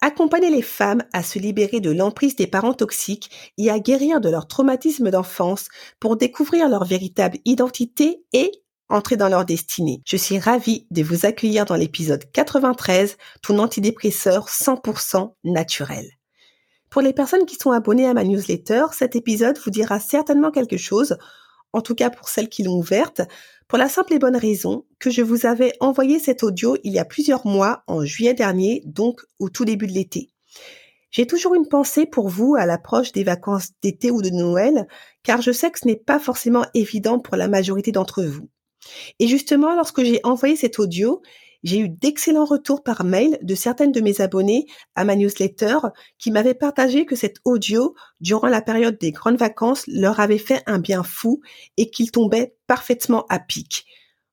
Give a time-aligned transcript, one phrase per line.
[0.00, 4.28] Accompagner les femmes à se libérer de l'emprise des parents toxiques et à guérir de
[4.28, 5.68] leur traumatisme d'enfance
[6.00, 8.52] pour découvrir leur véritable identité et
[8.88, 10.02] entrer dans leur destinée.
[10.04, 16.06] Je suis ravie de vous accueillir dans l'épisode 93, ton antidépresseur 100% naturel.
[16.90, 20.76] Pour les personnes qui sont abonnées à ma newsletter, cet épisode vous dira certainement quelque
[20.76, 21.16] chose,
[21.74, 23.20] en tout cas pour celles qui l'ont ouverte,
[23.68, 26.98] pour la simple et bonne raison que je vous avais envoyé cet audio il y
[26.98, 30.30] a plusieurs mois, en juillet dernier, donc au tout début de l'été.
[31.10, 34.86] J'ai toujours une pensée pour vous à l'approche des vacances d'été ou de Noël,
[35.22, 38.48] car je sais que ce n'est pas forcément évident pour la majorité d'entre vous.
[39.18, 41.22] Et justement, lorsque j'ai envoyé cet audio,
[41.64, 45.78] j'ai eu d'excellents retours par mail de certaines de mes abonnés à ma newsletter
[46.18, 50.62] qui m'avaient partagé que cet audio, durant la période des grandes vacances, leur avait fait
[50.66, 51.40] un bien fou
[51.76, 53.86] et qu'il tombait parfaitement à pic.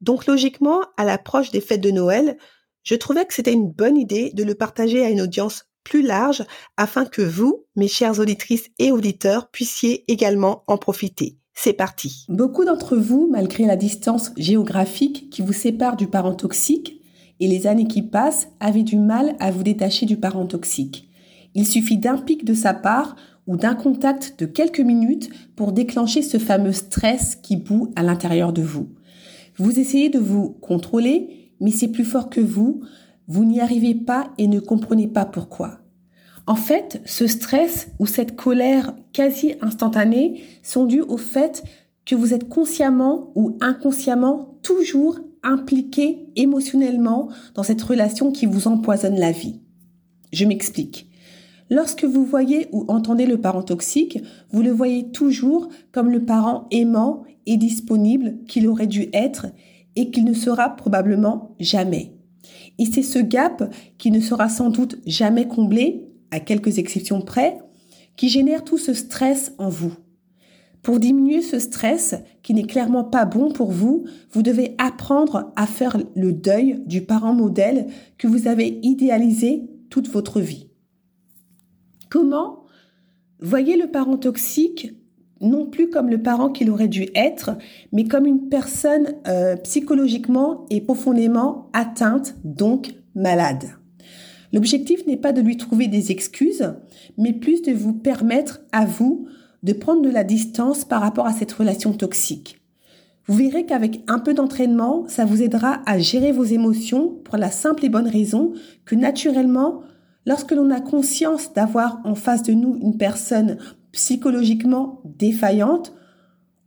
[0.00, 2.36] Donc logiquement, à l'approche des fêtes de Noël,
[2.82, 6.44] je trouvais que c'était une bonne idée de le partager à une audience plus large
[6.76, 11.38] afin que vous, mes chères auditrices et auditeurs, puissiez également en profiter.
[11.54, 12.26] C'est parti.
[12.28, 17.00] Beaucoup d'entre vous, malgré la distance géographique qui vous sépare du parent toxique,
[17.40, 21.08] et les années qui passent avaient du mal à vous détacher du parent toxique.
[21.54, 26.22] Il suffit d'un pic de sa part ou d'un contact de quelques minutes pour déclencher
[26.22, 28.88] ce fameux stress qui bout à l'intérieur de vous.
[29.56, 32.82] Vous essayez de vous contrôler, mais c'est plus fort que vous,
[33.28, 35.80] vous n'y arrivez pas et ne comprenez pas pourquoi.
[36.46, 41.64] En fait, ce stress ou cette colère quasi instantanée sont dus au fait
[42.04, 49.18] que vous êtes consciemment ou inconsciemment toujours impliqué émotionnellement dans cette relation qui vous empoisonne
[49.18, 49.60] la vie.
[50.32, 51.08] Je m'explique.
[51.70, 56.66] Lorsque vous voyez ou entendez le parent toxique, vous le voyez toujours comme le parent
[56.70, 59.46] aimant et disponible qu'il aurait dû être
[59.96, 62.12] et qu'il ne sera probablement jamais.
[62.78, 67.58] Et c'est ce gap qui ne sera sans doute jamais comblé, à quelques exceptions près,
[68.16, 69.92] qui génère tout ce stress en vous.
[70.84, 75.66] Pour diminuer ce stress, qui n'est clairement pas bon pour vous, vous devez apprendre à
[75.66, 77.86] faire le deuil du parent modèle
[78.18, 80.68] que vous avez idéalisé toute votre vie.
[82.10, 82.64] Comment
[83.40, 84.94] Voyez le parent toxique
[85.40, 87.56] non plus comme le parent qu'il aurait dû être,
[87.92, 93.70] mais comme une personne euh, psychologiquement et profondément atteinte, donc malade.
[94.52, 96.74] L'objectif n'est pas de lui trouver des excuses,
[97.16, 99.26] mais plus de vous permettre à vous
[99.64, 102.60] de prendre de la distance par rapport à cette relation toxique.
[103.26, 107.50] Vous verrez qu'avec un peu d'entraînement, ça vous aidera à gérer vos émotions pour la
[107.50, 108.52] simple et bonne raison
[108.84, 109.80] que naturellement,
[110.26, 113.56] lorsque l'on a conscience d'avoir en face de nous une personne
[113.92, 115.94] psychologiquement défaillante,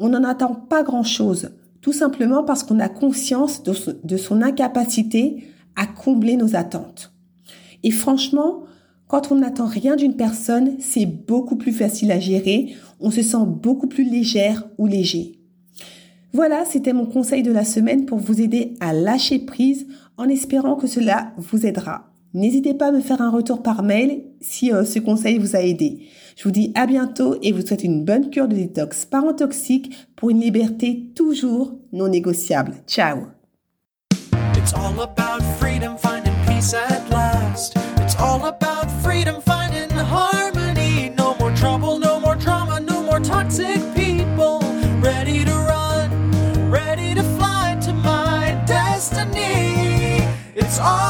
[0.00, 5.44] on n'en attend pas grand-chose, tout simplement parce qu'on a conscience de son incapacité
[5.76, 7.12] à combler nos attentes.
[7.84, 8.64] Et franchement,
[9.10, 13.44] quand on n'attend rien d'une personne, c'est beaucoup plus facile à gérer, on se sent
[13.44, 15.40] beaucoup plus légère ou léger.
[16.32, 20.76] Voilà, c'était mon conseil de la semaine pour vous aider à lâcher prise en espérant
[20.76, 22.12] que cela vous aidera.
[22.34, 25.60] N'hésitez pas à me faire un retour par mail si euh, ce conseil vous a
[25.60, 26.06] aidé.
[26.36, 29.90] Je vous dis à bientôt et vous souhaite une bonne cure de détox parent toxique
[30.14, 32.74] pour une liberté toujours non négociable.
[32.86, 33.26] Ciao.
[39.02, 41.10] freedom, finding harmony.
[41.10, 44.60] No more trouble, no more trauma, no more toxic people.
[45.00, 50.22] Ready to run, ready to fly to my destiny.
[50.54, 51.09] It's all.